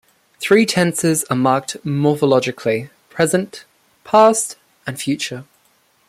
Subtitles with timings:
[0.39, 3.65] Three tenses are marked morphologically: present,
[4.03, 4.55] past,
[4.87, 5.45] and future.